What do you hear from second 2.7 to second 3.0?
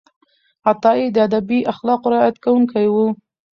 و.